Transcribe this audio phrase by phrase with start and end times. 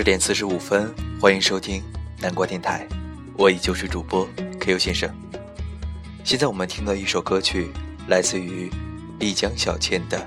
[0.00, 1.82] 十点四十五分，欢迎收听
[2.18, 2.88] 南瓜电台，
[3.36, 4.26] 我依旧是主播
[4.58, 5.14] KU 先生。
[6.24, 7.70] 现在我们听到一首歌曲，
[8.08, 8.70] 来自于
[9.18, 10.16] 丽江小倩的《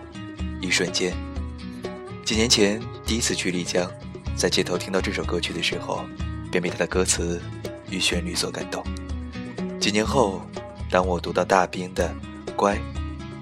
[0.62, 1.12] 一瞬间》。
[2.24, 3.90] 几年前第一次去丽江，
[4.36, 6.06] 在街头听到这首歌曲的时候，
[6.52, 7.42] 便被它的歌词
[7.90, 8.84] 与旋律所感动。
[9.80, 10.40] 几年后，
[10.88, 12.14] 当我读到大兵的
[12.56, 12.76] 《乖》，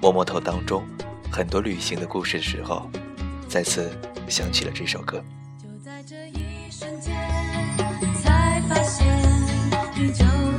[0.00, 0.82] 摸摸头当中
[1.30, 2.90] 很多旅行的故事的时候，
[3.46, 3.94] 再次
[4.30, 5.22] 想起了这首歌。
[6.02, 7.14] 在这一瞬间，
[8.22, 9.06] 才发现
[9.94, 10.51] 你就。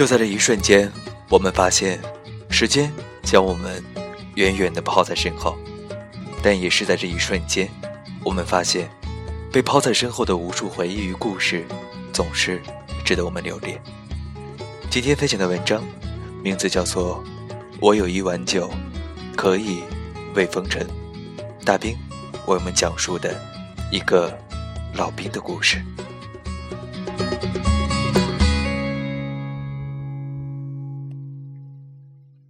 [0.00, 0.90] 就在这一瞬间，
[1.28, 2.00] 我们发现，
[2.48, 2.90] 时间
[3.22, 3.84] 将我们
[4.34, 5.54] 远远地抛在身后，
[6.42, 7.68] 但也是在这一瞬间，
[8.24, 8.88] 我们发现，
[9.52, 11.66] 被抛在身后的无数回忆与故事，
[12.14, 12.62] 总是
[13.04, 13.78] 值得我们留恋。
[14.88, 15.84] 今天分享的文章，
[16.42, 17.22] 名字叫做
[17.78, 18.70] 《我有一碗酒，
[19.36, 19.82] 可以
[20.34, 20.88] 慰风尘》，
[21.62, 21.94] 大兵
[22.46, 23.38] 为我们讲述的
[23.92, 24.34] 一个
[24.94, 25.84] 老兵的故事。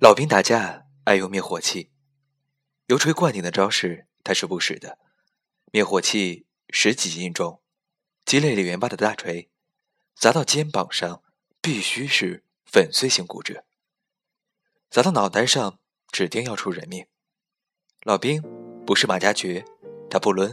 [0.00, 1.90] 老兵打架爱用灭火器，
[2.86, 4.98] 油锤灌顶的招式他是不使的。
[5.72, 7.60] 灭火器十几斤重，
[8.24, 9.50] 鸡肋李元霸的大锤，
[10.16, 11.22] 砸到肩膀上
[11.60, 13.66] 必须是粉碎性骨折，
[14.88, 15.78] 砸到脑袋上
[16.10, 17.06] 指定要出人命。
[18.04, 18.42] 老兵
[18.86, 19.62] 不是马加爵，
[20.08, 20.50] 他不抡，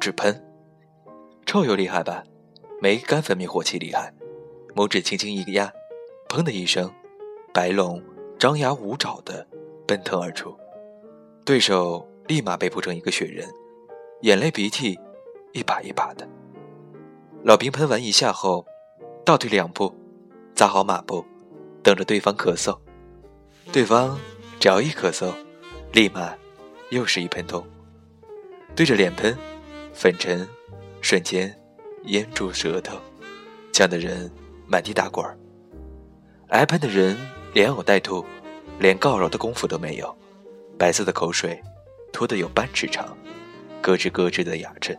[0.00, 0.44] 只喷。
[1.46, 2.24] 臭油厉害吧？
[2.82, 4.12] 没干粉灭火器厉害。
[4.74, 5.72] 拇指轻轻一压，
[6.28, 6.92] 砰的一声，
[7.54, 8.02] 白龙。
[8.38, 9.44] 张牙舞爪的
[9.84, 10.56] 奔腾而出，
[11.44, 13.44] 对手立马被扑成一个雪人，
[14.20, 14.96] 眼泪鼻涕
[15.52, 16.24] 一把一把的。
[17.42, 18.64] 老兵喷完一下后，
[19.24, 19.92] 倒退两步，
[20.54, 21.26] 扎好马步，
[21.82, 22.78] 等着对方咳嗽。
[23.72, 24.16] 对方
[24.60, 25.32] 只要一咳嗽，
[25.92, 26.32] 立马
[26.90, 27.66] 又是一喷通，
[28.76, 29.36] 对着脸喷，
[29.92, 30.48] 粉尘
[31.00, 31.52] 瞬间
[32.04, 32.96] 淹住舌头，
[33.72, 34.30] 呛得人
[34.64, 35.36] 满地打滚儿。
[36.50, 37.16] 挨喷的人。
[37.54, 38.24] 连呕带吐，
[38.78, 40.16] 连告饶的功夫都没有，
[40.78, 41.60] 白色的口水
[42.12, 43.16] 吐得有半尺长，
[43.82, 44.96] 咯吱咯吱的哑震。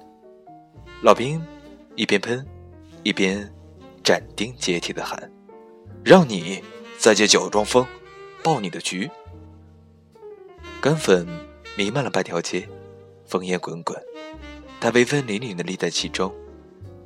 [1.02, 1.42] 老兵
[1.96, 2.46] 一边喷，
[3.04, 3.50] 一边
[4.04, 5.32] 斩钉截铁地喊
[6.04, 6.62] ：“让你
[6.98, 7.86] 再借酒装疯，
[8.44, 9.09] 爆你的局！”
[10.82, 11.28] 干粉
[11.78, 12.68] 弥漫了半条街，
[13.29, 13.97] 烽烟滚滚，
[14.82, 16.34] 他威风凛凛地立在其中，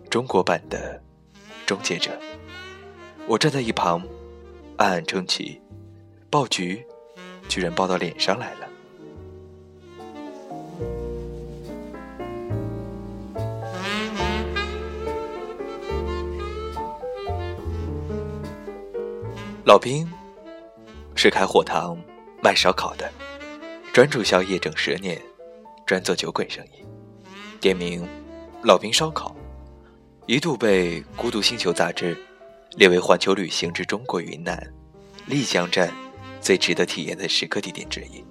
[0.09, 1.01] 中国版的
[1.65, 2.11] 终结者。
[3.27, 4.01] 我站在一旁。
[4.77, 5.61] 暗暗称奇，
[6.29, 6.83] 爆菊
[7.47, 8.67] 居然爆到脸上来了。
[19.63, 20.07] 老兵
[21.15, 21.97] 是开火塘
[22.41, 23.09] 卖烧烤的，
[23.93, 25.21] 专注宵夜整十年，
[25.85, 26.83] 专做酒鬼生意。
[27.61, 28.05] 店名
[28.63, 29.33] 老兵烧烤，
[30.25, 32.17] 一度被《孤独星球》杂志。
[32.75, 34.61] 列为环球旅行之中国云南
[35.27, 35.93] 丽江站
[36.41, 38.23] 最值得体验的十个地点之一。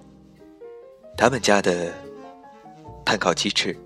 [1.17, 1.93] 他们家的
[3.05, 3.77] 炭烤鸡翅、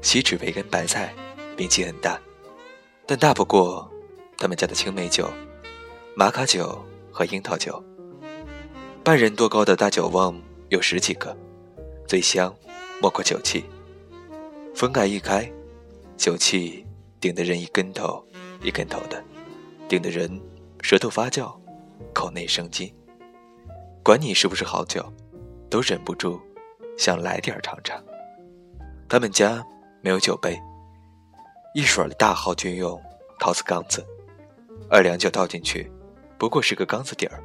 [0.00, 1.14] 锡纸培根白菜，
[1.56, 2.18] 名气很大，
[3.04, 3.90] 但大不过
[4.38, 5.30] 他们家的青梅酒、
[6.14, 6.82] 玛卡酒
[7.12, 7.82] 和樱桃酒。
[9.04, 10.34] 半人多高的大酒瓮
[10.70, 11.36] 有十几个，
[12.08, 12.54] 最香
[13.00, 13.64] 莫过酒气。
[14.74, 15.50] 封盖一开，
[16.16, 16.84] 酒气
[17.20, 18.24] 顶得人一跟头
[18.62, 19.22] 一跟头的。
[19.88, 20.28] 顶的人
[20.82, 21.56] 舌头发酵，
[22.12, 22.92] 口内生津。
[24.02, 25.04] 管你是不是好酒，
[25.70, 26.40] 都忍不住
[26.98, 28.02] 想来点尝尝。
[29.08, 29.64] 他们家
[30.02, 30.60] 没有酒杯，
[31.72, 33.00] 一水的大号军用
[33.38, 34.04] 陶瓷缸子，
[34.90, 35.88] 二两酒倒进去，
[36.36, 37.40] 不过是个缸子底儿，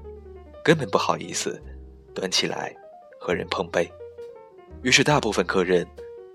[0.63, 1.61] 根本不好意思
[2.15, 2.75] 端起来
[3.19, 3.87] 和人碰杯。
[4.81, 5.87] 于是大部分客人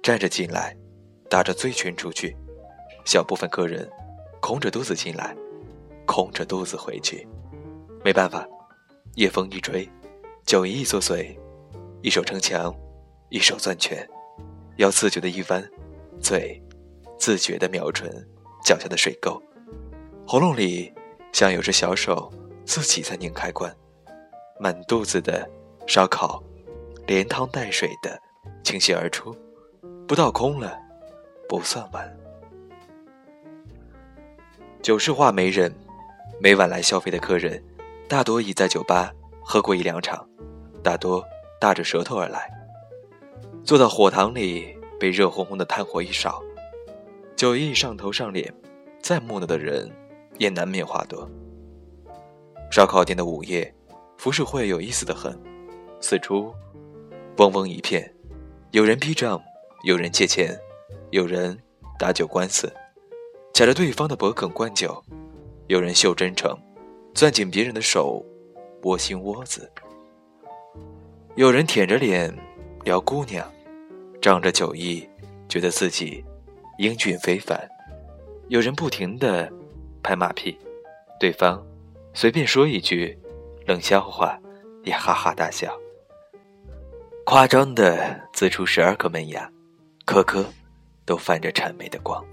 [0.04, 0.76] 站着进来，
[1.28, 2.32] 打着醉拳出去；
[3.04, 3.90] 小部分客人
[4.40, 5.36] 空着肚子进来。
[6.06, 7.26] 空着肚子回去，
[8.04, 8.46] 没办法，
[9.16, 9.86] 夜风一吹，
[10.44, 11.36] 酒意作祟，
[12.00, 12.74] 一手撑墙，
[13.28, 14.08] 一手攥拳，
[14.76, 15.62] 要自觉的一弯，
[16.20, 16.62] 嘴
[17.18, 18.10] 自觉的瞄准
[18.64, 19.42] 脚下的水沟，
[20.26, 20.92] 喉咙里
[21.32, 22.32] 像有只小手
[22.64, 23.74] 自己在拧开关，
[24.58, 25.48] 满肚子的
[25.86, 26.42] 烧烤，
[27.06, 28.18] 连汤带水的
[28.62, 29.36] 倾泻而出，
[30.06, 30.78] 不倒空了
[31.48, 32.16] 不算完。
[34.82, 35.74] 酒是话媒人，
[36.38, 37.62] 每晚来消费的客人，
[38.06, 39.10] 大多已在酒吧
[39.42, 40.28] 喝过一两场，
[40.82, 41.24] 大多
[41.58, 42.50] 大着舌头而来。
[43.64, 46.42] 坐到火塘里，被热烘烘的炭火一烧，
[47.34, 48.52] 酒意上头上脸，
[49.00, 49.90] 再木讷的人
[50.36, 51.26] 也难免话多。
[52.70, 53.74] 烧烤店的午夜，
[54.18, 55.34] 浮世绘有意思的很，
[56.00, 56.52] 四处
[57.38, 58.14] 嗡嗡一片，
[58.72, 59.42] 有人逼账，
[59.84, 60.54] 有人借钱，
[61.10, 61.58] 有人
[61.98, 62.70] 打酒官司。
[63.54, 65.02] 卡着对方的脖梗灌酒，
[65.68, 66.56] 有人秀真诚，
[67.12, 68.24] 攥紧别人的手，
[68.84, 69.62] 窝心窝子；
[71.34, 72.32] 有人舔着脸
[72.84, 73.44] 聊姑娘，
[74.22, 75.08] 仗着酒意，
[75.48, 76.24] 觉得自己
[76.78, 77.58] 英俊非凡；
[78.46, 79.52] 有人不停的
[80.04, 80.56] 拍马屁，
[81.18, 81.60] 对方
[82.14, 83.18] 随便说一句
[83.66, 84.38] 冷笑话，
[84.84, 85.76] 也哈哈大笑，
[87.24, 89.50] 夸张的呲出十二颗门牙，
[90.04, 90.46] 颗颗
[91.04, 92.24] 都泛着谄媚的光。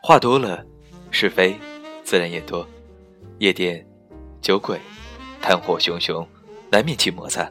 [0.00, 0.64] 话多了，
[1.10, 1.58] 是非
[2.06, 2.64] 自然也多。
[3.40, 3.84] 夜店，
[4.40, 4.80] 酒鬼，
[5.42, 6.24] 炭火熊熊，
[6.70, 7.50] 难免起摩擦。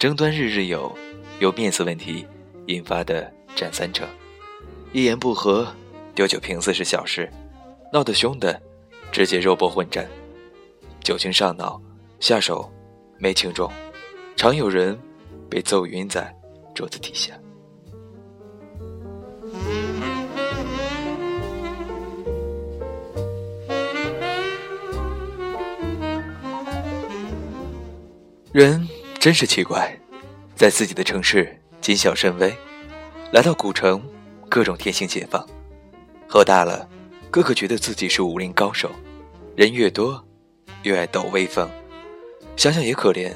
[0.00, 0.92] 争端日日有，
[1.38, 2.26] 由面子问题
[2.66, 4.04] 引发的占三成。
[4.92, 5.72] 一言不合，
[6.12, 7.30] 丢酒瓶子是小事，
[7.92, 8.60] 闹得凶的，
[9.12, 10.04] 直接肉搏混战。
[11.00, 11.80] 酒精上脑，
[12.18, 12.68] 下手
[13.16, 13.70] 没轻重，
[14.34, 14.98] 常有人
[15.48, 16.34] 被揍晕在
[16.74, 17.32] 桌子底下。
[28.58, 28.88] 人
[29.20, 29.96] 真是奇怪，
[30.56, 32.52] 在自己的城市谨小慎微，
[33.30, 34.02] 来到古城，
[34.48, 35.48] 各种天性解放。
[36.28, 36.88] 喝大了，
[37.30, 38.90] 个个觉得自己是武林高手。
[39.54, 40.20] 人越多，
[40.82, 41.70] 越爱抖威风。
[42.56, 43.32] 想想也可怜，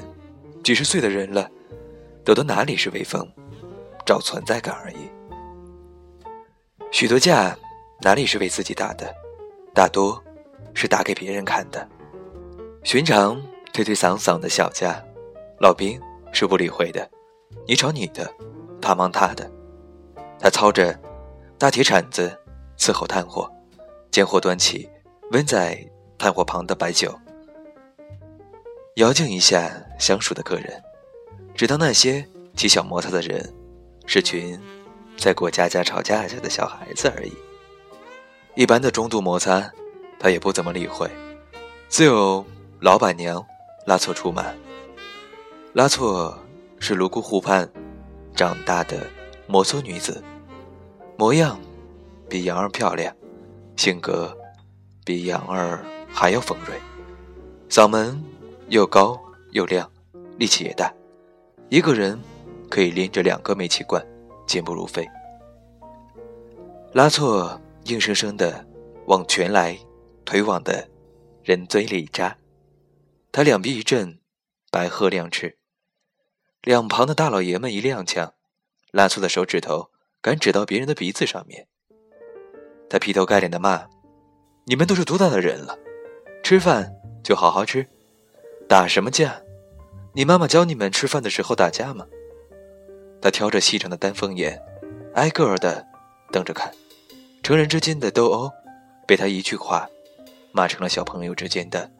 [0.61, 1.49] 几十岁的人了，
[2.25, 3.25] 抖的哪里是威风，
[4.05, 5.09] 找存在感而已。
[6.91, 7.57] 许多架
[8.01, 9.09] 哪里是为自己打的，
[9.73, 10.21] 大多
[10.73, 11.87] 是打给别人看的。
[12.83, 13.41] 寻常。
[13.71, 15.03] 推推搡搡的小架，
[15.63, 15.97] 老兵
[16.33, 17.09] 是不理会的。
[17.65, 18.29] 你找你的，
[18.81, 19.49] 他忙他的。
[20.37, 20.99] 他操着
[21.57, 22.37] 大铁铲子
[22.77, 23.49] 伺候炭火，
[24.11, 24.89] 见火端起，
[25.31, 25.81] 温在
[26.17, 27.17] 炭火旁的白酒，
[28.95, 30.83] 摇敬一下相熟的客人，
[31.55, 32.27] 只当那些
[32.57, 33.53] 起小摩擦的人
[34.05, 34.59] 是群
[35.17, 37.31] 在过家家吵架架的小孩子而已。
[38.55, 39.71] 一般的中度摩擦，
[40.19, 41.09] 他也不怎么理会。
[41.87, 42.45] 自有
[42.81, 43.41] 老板娘。
[43.85, 44.45] 拉错出马。
[45.73, 46.37] 拉措
[46.77, 47.67] 是泸沽湖畔
[48.35, 49.07] 长大的
[49.47, 50.23] 摩梭女子，
[51.17, 51.59] 模样
[52.29, 53.11] 比杨儿漂亮，
[53.75, 54.37] 性格
[55.03, 56.79] 比杨儿还要锋锐，
[57.69, 58.23] 嗓门
[58.69, 59.19] 又高
[59.53, 59.89] 又亮，
[60.37, 60.93] 力气也大，
[61.69, 62.19] 一个人
[62.69, 64.05] 可以拎着两个煤气罐，
[64.45, 65.03] 健步如飞。
[66.91, 68.63] 拉错硬生生的
[69.07, 69.75] 往拳来
[70.23, 70.87] 腿往的
[71.43, 72.37] 人嘴里扎。
[73.31, 74.19] 他两臂一震，
[74.69, 75.57] 白鹤亮翅，
[76.63, 78.31] 两旁的大老爷们一踉跄，
[78.91, 79.89] 拉错的手指头
[80.21, 81.67] 敢指到别人的鼻子上面。
[82.89, 83.85] 他劈头盖脸的骂
[84.65, 85.77] ：“你们都是多大的人了？
[86.41, 87.85] 吃饭就好好吃，
[88.69, 89.41] 打什么架？
[90.13, 92.07] 你妈妈教你们吃饭的时候打架吗？”
[93.21, 94.57] 他挑着细长的丹凤眼，
[95.15, 95.85] 挨个儿的
[96.31, 96.73] 瞪着看。
[97.41, 98.49] 成人之间的斗殴，
[99.05, 99.89] 被他一句话
[100.53, 101.91] 骂成了小朋友之间的。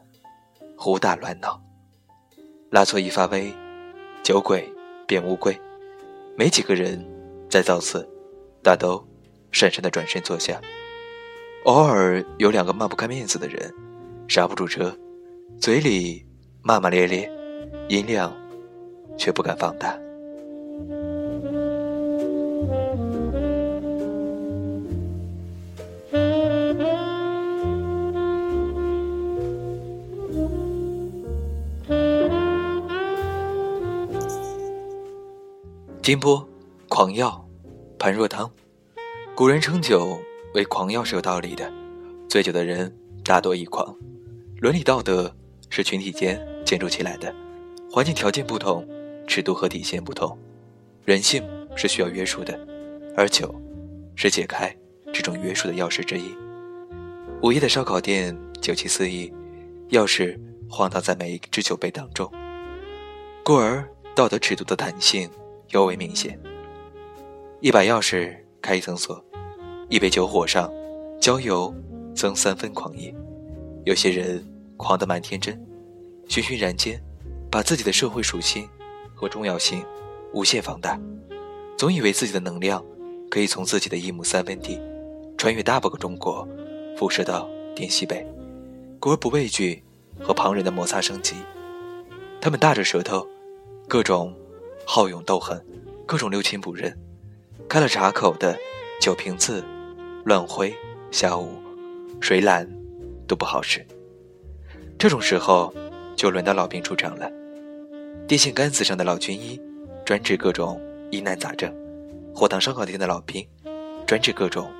[0.74, 1.62] 胡打乱闹，
[2.70, 3.54] 拉错一发威，
[4.24, 4.66] 酒鬼
[5.06, 5.54] 变乌龟，
[6.34, 6.98] 没几个人
[7.50, 8.08] 再造次，
[8.62, 8.96] 大都
[9.52, 10.58] 讪讪的转身坐下。
[11.64, 13.70] 偶尔有两个抹不开面子的人，
[14.26, 14.96] 刹不住车，
[15.60, 16.24] 嘴里
[16.62, 17.30] 骂骂咧咧，
[17.90, 18.34] 音量
[19.18, 19.94] 却不敢放大。
[36.04, 36.46] 金波，
[36.90, 37.42] 狂药，
[37.98, 38.50] 盘若汤。
[39.34, 40.20] 古人称酒
[40.52, 41.72] 为狂药是有道理的。
[42.28, 42.94] 醉酒的人
[43.24, 43.96] 大多易狂，
[44.60, 45.34] 伦理道德
[45.70, 47.34] 是群体间建筑起来的，
[47.90, 48.86] 环境条件不同，
[49.26, 50.38] 尺度和底线不同，
[51.06, 51.42] 人性
[51.74, 52.54] 是需要约束的，
[53.16, 53.54] 而酒
[54.14, 54.76] 是解开
[55.10, 56.36] 这种约束的钥匙之一。
[57.40, 59.32] 午夜的烧烤店酒气四溢，
[59.88, 62.30] 钥匙晃荡在每一只酒杯当中，
[63.42, 65.30] 故而道德尺度的弹性。
[65.74, 66.38] 尤为明显。
[67.60, 69.22] 一把钥匙开一层锁，
[69.88, 70.72] 一杯酒火上
[71.20, 71.74] 浇油
[72.14, 73.12] 增三分狂野。
[73.84, 74.42] 有些人
[74.76, 75.60] 狂得蛮天真，
[76.28, 77.02] 循循然间，
[77.50, 78.68] 把自己的社会属性
[79.16, 79.84] 和重要性
[80.32, 80.98] 无限放大，
[81.76, 82.82] 总以为自己的能量
[83.28, 84.80] 可以从自己的一亩三分地，
[85.36, 86.46] 穿越大半个中国，
[86.96, 88.24] 辐射到滇西北，
[89.00, 89.82] 故而不畏惧
[90.20, 91.34] 和旁人的摩擦升级。
[92.40, 93.26] 他们大着舌头，
[93.88, 94.32] 各种
[94.86, 95.64] 好勇斗狠，
[96.06, 96.96] 各种六亲不认，
[97.68, 98.56] 开了闸口的
[99.00, 99.64] 酒瓶子
[100.24, 100.74] 乱挥
[101.10, 101.48] 瞎舞，
[102.20, 102.68] 谁拦？
[103.26, 103.84] 都不好使。
[104.98, 105.72] 这种时候，
[106.14, 107.30] 就轮到老兵出场了。
[108.28, 109.60] 电线杆子上的老军医，
[110.04, 111.70] 专治各种疑难杂症；
[112.34, 113.46] 火塘烧烤店的老兵，
[114.06, 114.70] 专治各种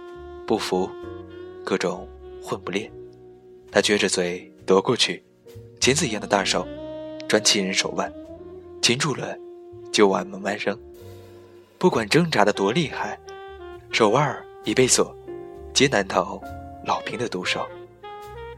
[0.47, 0.89] 不服、
[1.65, 2.07] 各种
[2.43, 2.91] 混不练。
[3.73, 5.25] 他撅着嘴夺过去，
[5.81, 6.67] 钳子一样的大手，
[7.27, 8.13] 专擒人手腕，
[8.81, 9.37] 擒住了
[9.95, 10.77] 就往门外扔。
[11.79, 13.17] 不管挣扎的多厉害，
[13.93, 15.15] 手腕已被锁，
[15.73, 16.43] 皆难逃
[16.85, 17.65] 老兵的毒手。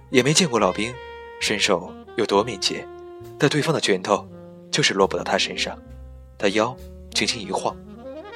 [0.08, 0.94] 也没见过老兵
[1.38, 2.88] 身手有多敏捷，
[3.38, 4.26] 但对方的拳头
[4.70, 5.76] 就是落不到他身上。
[6.38, 6.74] 他腰
[7.12, 7.76] 轻轻一晃，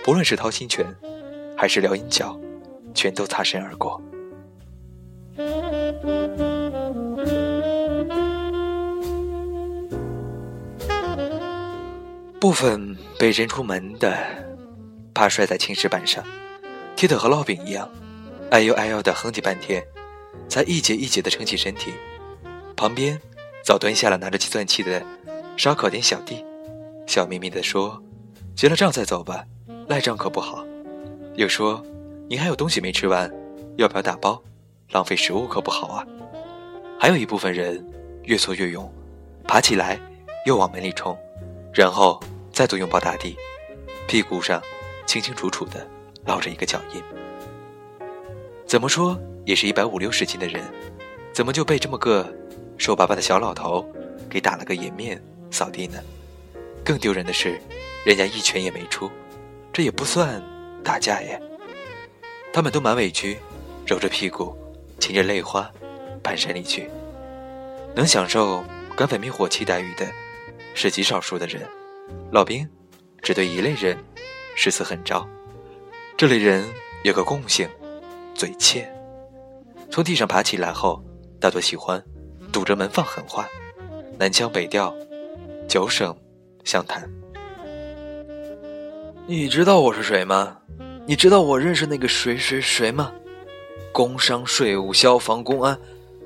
[0.04, 0.84] 不论是掏心拳，
[1.56, 2.38] 还是撩阴脚，
[2.92, 3.98] 全都擦身而过。
[12.40, 14.16] 部分被扔出门的，
[15.12, 16.24] 怕摔在青石板上，
[16.96, 17.86] 踢得和烙饼一样，
[18.50, 19.84] 哎呦哎呦的哼唧半天。
[20.48, 21.92] 才一节一节地撑起身体，
[22.74, 23.20] 旁边
[23.62, 25.04] 早蹲下了拿着计算器的
[25.54, 26.42] 烧烤店小弟，
[27.06, 28.02] 笑眯眯地说
[28.56, 29.44] ：“结了账再走吧，
[29.86, 30.64] 赖账可不好。”
[31.36, 31.84] 又说
[32.26, 33.30] ：“你还有东西没吃完，
[33.76, 34.42] 要不要打包？
[34.92, 36.06] 浪费食物可不好啊。”
[36.98, 37.86] 还有一部分人
[38.24, 38.90] 越挫越勇，
[39.46, 40.00] 爬起来
[40.46, 41.16] 又往门里冲，
[41.72, 42.20] 然后
[42.52, 43.36] 再度拥抱大地，
[44.08, 44.62] 屁股上
[45.06, 45.86] 清清楚楚的
[46.26, 47.02] 烙着一个脚印。
[48.66, 49.18] 怎么说？
[49.46, 50.62] 也是一百五六十斤的人，
[51.32, 52.30] 怎么就被这么个
[52.76, 53.84] 瘦巴巴的小老头
[54.28, 55.98] 给打了个颜面扫地呢？
[56.84, 57.60] 更丢人的是，
[58.04, 59.10] 人家一拳也没出，
[59.72, 60.42] 这也不算
[60.84, 61.40] 打架耶。
[62.52, 63.38] 他们都蛮委屈，
[63.86, 64.54] 揉着屁股，
[65.00, 65.68] 噙着泪花，
[66.22, 66.88] 蹒跚离去。
[67.94, 68.62] 能享受
[68.94, 70.06] 干粉灭火器待遇的，
[70.74, 71.62] 是极少数的人。
[72.30, 72.68] 老兵
[73.22, 73.96] 只对一类人
[74.54, 75.26] 誓死狠招，
[76.16, 76.64] 这类人
[77.04, 77.68] 有个共性，
[78.34, 78.92] 嘴欠。
[79.90, 81.02] 从地上爬起来后，
[81.40, 82.02] 大多喜欢
[82.52, 83.48] 堵着门放狠话，
[84.18, 84.94] 南腔北调，
[85.68, 86.16] 九省
[86.64, 87.08] 相谈。
[89.26, 90.56] 你知道我是谁吗？
[91.06, 93.12] 你知道我认识那个谁谁谁吗？
[93.92, 95.78] 工商、税务、消防、公安，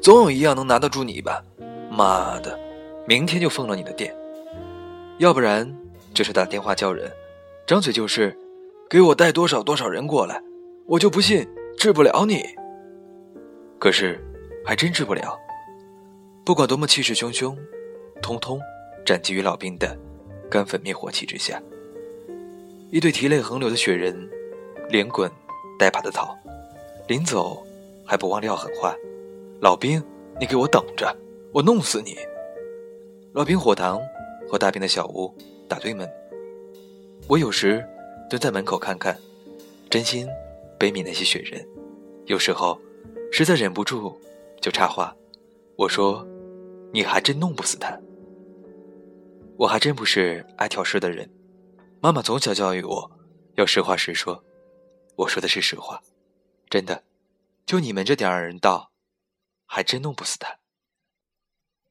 [0.02, 1.42] 总有一样能拿得住你吧？
[1.90, 2.58] 妈的，
[3.06, 4.14] 明天就封了你的店！
[5.18, 5.72] 要不然
[6.12, 7.10] 就是打电话叫人，
[7.66, 8.36] 张嘴就是
[8.90, 10.42] 给我带多少多少人过来，
[10.86, 11.46] 我就不信
[11.78, 12.44] 治不了你。
[13.78, 14.20] 可是，
[14.64, 15.38] 还真治不了。
[16.44, 17.56] 不管多么气势汹汹，
[18.20, 18.60] 通通
[19.04, 19.96] 斩击于老兵的
[20.50, 21.62] 干粉灭火器之下。
[22.90, 24.16] 一对涕泪横流的雪人，
[24.88, 25.30] 连滚
[25.78, 26.36] 带爬的逃，
[27.06, 27.64] 临走
[28.04, 28.94] 还不忘撂狠话
[29.60, 30.02] ：“老兵，
[30.40, 31.16] 你给我等着，
[31.52, 32.16] 我弄死你！”
[33.32, 34.00] 老兵火塘
[34.48, 35.34] 和大兵的小屋
[35.68, 36.08] 打对门，
[37.28, 37.86] 我有时
[38.28, 39.18] 蹲在门口看看，
[39.90, 40.26] 真心
[40.78, 41.66] 悲悯那些雪人。
[42.26, 42.80] 有时候。
[43.36, 44.16] 实在忍不住，
[44.60, 45.12] 就插话，
[45.76, 46.24] 我说
[46.94, 48.00] ：“你还真弄不死他。”
[49.58, 51.28] 我还真不是爱挑事的人，
[52.00, 53.10] 妈妈从小教育我，
[53.56, 54.44] 要实话实说。
[55.16, 56.00] 我说的是实话，
[56.70, 57.02] 真的，
[57.66, 58.92] 就你们这点儿人道，
[59.66, 60.60] 还真弄不死他。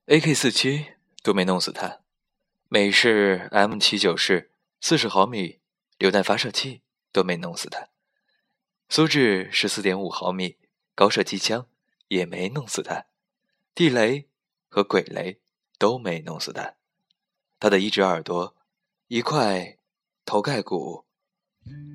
[0.06, 0.86] AK 四七
[1.24, 2.03] 都没弄死他，
[2.74, 4.50] 美式 M 七九式
[4.82, 5.60] 四十毫米
[6.00, 7.90] 榴弹发射器都没弄死他，
[8.90, 10.58] 苏制十四点五毫米。
[10.96, 11.68] 高射机枪
[12.08, 13.06] 也没弄死他，
[13.76, 14.28] 地雷
[14.70, 15.40] 和鬼雷
[15.78, 16.74] 都没弄死他，
[17.60, 18.56] 他的一只耳朵、
[19.08, 19.78] 一块
[20.26, 21.06] 头盖骨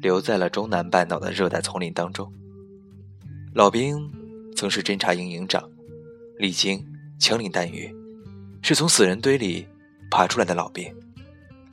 [0.00, 2.32] 留在了中南半岛的热带丛林当中。
[3.52, 5.68] 老兵曾是侦察营营长，
[6.36, 6.86] 历经
[7.18, 7.92] 枪林弹雨，
[8.62, 9.66] 是从死人堆里
[10.10, 10.94] 爬出来的老兵。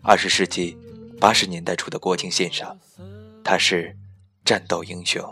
[0.01, 0.77] 二十世纪
[1.19, 2.77] 八十年代初的国境线上，
[3.43, 3.95] 他是
[4.43, 5.23] 战斗英雄。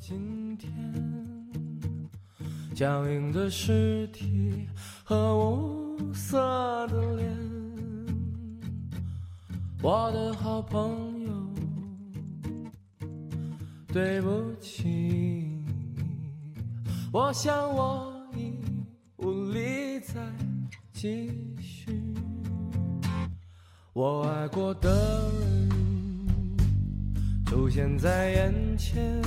[0.00, 0.72] 今天，
[2.74, 4.68] 僵硬的尸体
[5.04, 7.36] 和无色的脸，
[9.82, 11.32] 我的好朋友，
[13.92, 15.62] 对不起，
[17.12, 18.54] 我想我已
[19.16, 20.14] 无力再
[21.04, 21.30] 继
[21.60, 22.02] 续，
[23.92, 24.88] 我爱过的
[25.38, 25.68] 人。
[27.44, 29.20] 出现在眼前，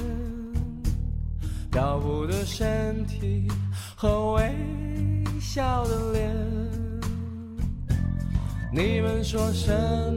[1.70, 3.48] 漂浮的身体
[3.96, 4.56] 和微
[5.40, 6.36] 笑的脸。
[8.74, 9.72] 你们说什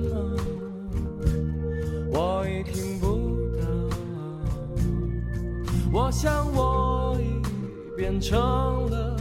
[0.09, 0.37] 么？
[2.11, 3.67] 我已听不到。
[5.93, 8.41] 我想我已变成
[8.89, 9.15] 了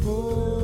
[0.00, 0.61] 符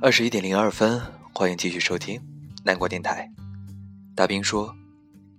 [0.00, 1.02] 二十一点零二分，
[1.34, 2.20] 欢迎继续收听
[2.62, 3.28] 南瓜电台。
[4.14, 4.72] 大兵说：“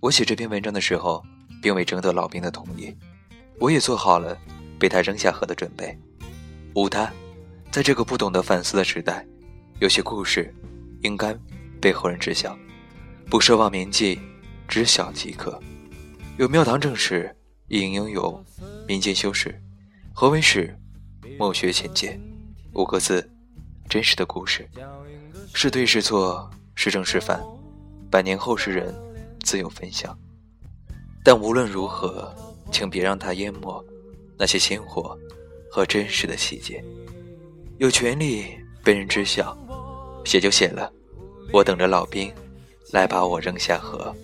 [0.01, 1.23] 我写这篇文章的时候，
[1.61, 2.93] 并未征得老兵的同意，
[3.57, 4.37] 我也做好了
[4.77, 5.97] 被他扔下河的准备。
[6.75, 7.09] 无他，
[7.71, 9.25] 在这个不懂得反思的时代，
[9.79, 10.53] 有些故事
[11.03, 11.33] 应该
[11.79, 12.57] 被后人知晓，
[13.29, 14.19] 不奢望铭记，
[14.67, 15.57] 知晓即可。
[16.37, 17.33] 有庙堂正史，
[17.69, 18.43] 亦应拥有
[18.85, 19.57] 民间修史。
[20.13, 20.77] 何为史？
[21.37, 22.19] 莫学浅见。
[22.73, 23.25] 五个字。”
[23.89, 24.69] 真实的故事，
[25.56, 27.43] 是对是错，是正是反，
[28.12, 28.93] 百年后世人
[29.41, 30.15] 自有分享。
[31.23, 32.32] 但无论如何，
[32.71, 33.84] 请别让它淹没
[34.38, 35.17] 那些鲜活
[35.71, 36.84] 和真实的细节。
[37.80, 38.45] 有权利
[38.84, 39.58] 被人知晓，
[40.23, 40.93] 写就写了，
[41.52, 42.32] 我等着老兵
[42.91, 44.15] 来把我扔下河。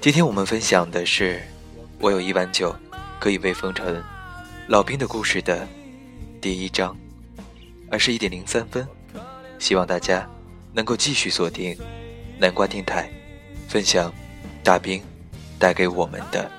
[0.00, 1.38] 今天我们分享的是，
[2.00, 2.74] 我有一碗酒
[3.20, 4.02] 可以慰风尘，
[4.68, 5.68] 老兵的故事的
[6.40, 6.96] 第一章。
[7.92, 8.88] 二十一点零三分，
[9.58, 10.26] 希望大家
[10.72, 11.76] 能够继续锁定
[12.38, 13.06] 南瓜电台，
[13.68, 14.10] 分享
[14.64, 15.02] 大兵
[15.58, 16.50] 带给我们的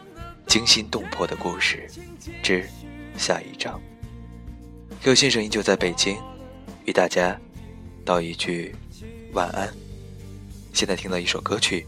[0.45, 1.89] 惊心动魄的故事
[2.43, 2.69] 之
[3.17, 3.81] 下一章。
[5.01, 6.17] Q 先生依旧在北京，
[6.85, 7.35] 与大家
[8.05, 8.75] 道一句
[9.31, 9.67] 晚安。
[10.71, 11.87] 现在听到一首歌曲，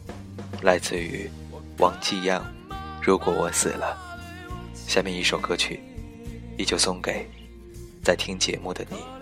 [0.63, 1.29] 来自于
[1.77, 2.41] 王继阳，
[2.99, 3.95] 《如果我死了》。
[4.91, 5.79] 下面一首歌曲，
[6.58, 7.29] 依旧送给
[8.03, 9.14] 在听节目的你。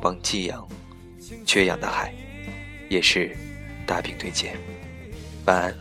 [0.00, 0.66] 帮寄养，
[1.44, 2.12] 《缺氧的海》，
[2.88, 3.36] 也是
[3.86, 4.56] 大饼推荐。
[5.46, 5.74] 晚安。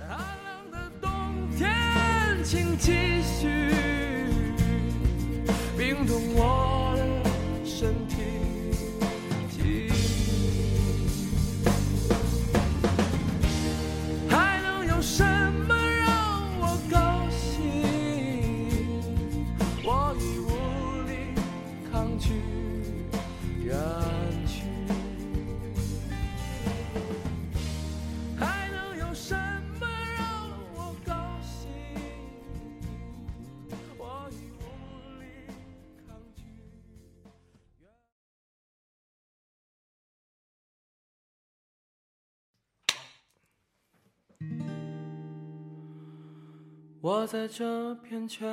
[46.99, 48.45] 我在这片缺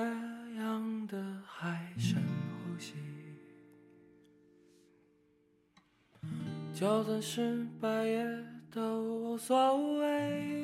[0.59, 2.93] 氧的海深呼吸，
[6.73, 8.25] 就算失败也
[8.71, 10.63] 都无所谓。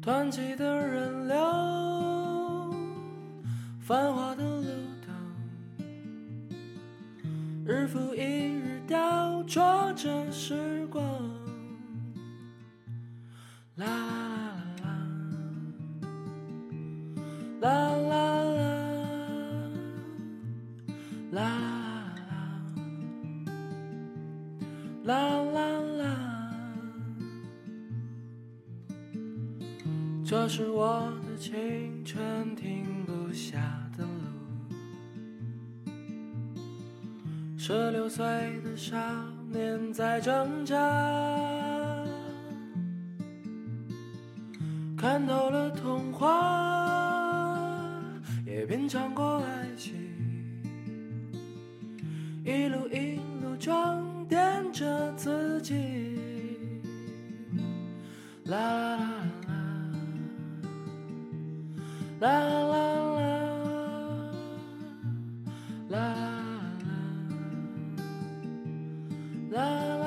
[0.00, 1.36] 湍急的人流，
[3.80, 4.70] 繁华的流
[5.04, 5.12] 动，
[7.66, 11.02] 日复一日雕琢着时光。
[30.54, 33.58] 是我的青春停不下
[33.96, 34.10] 的路。
[37.56, 38.22] 十六岁
[38.62, 38.98] 的少
[39.50, 40.76] 年在挣扎。
[44.94, 46.28] 看透了童话，
[48.44, 49.94] 也品尝过爱情，
[52.44, 56.18] 一路一路装点着自己。
[58.44, 58.81] 啦
[62.22, 63.26] 啦啦啦
[65.88, 65.98] 啦啦
[69.50, 69.58] 啦，啦
[69.96, 70.06] 啦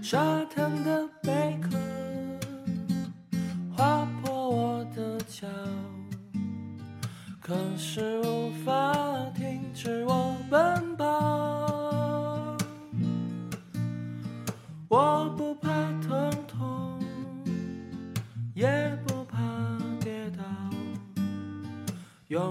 [0.00, 0.45] 啦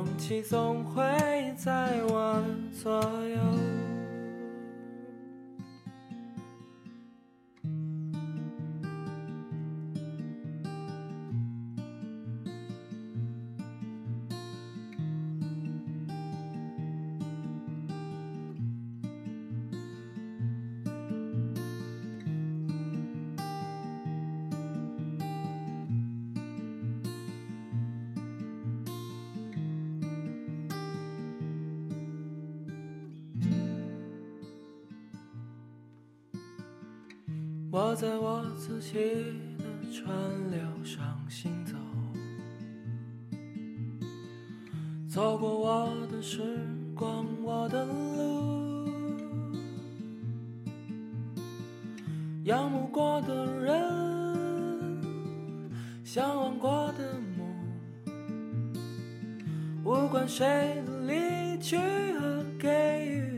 [0.05, 1.01] 勇气总会
[1.57, 2.45] 在我的
[2.83, 3.01] 左
[37.77, 38.93] 我在我自己
[39.57, 40.07] 的川
[40.49, 41.75] 流上行走，
[45.09, 46.41] 走过我的时
[46.95, 48.87] 光，我的路，
[52.45, 53.83] 仰慕过的人，
[56.01, 57.45] 向往过的梦，
[59.83, 63.34] 无关谁的离去和给予。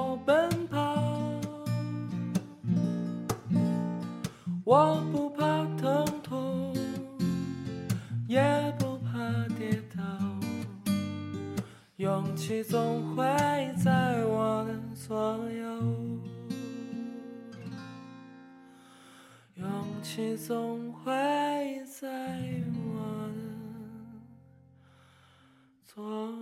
[0.00, 0.78] 我奔跑。
[4.64, 6.74] 我不怕疼痛，
[8.26, 8.40] 也
[8.78, 9.18] 不怕
[9.58, 10.00] 跌倒，
[11.96, 13.24] 勇气总会
[13.76, 15.64] 在我的左右，
[19.56, 19.66] 勇
[20.02, 21.12] 气总会
[21.84, 22.08] 在
[22.86, 23.42] 我的
[25.84, 26.39] 左。